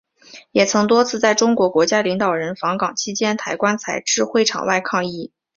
[0.51, 5.31] 也曾多次在中国国家领导人访港期间抬棺材至会场外抗议。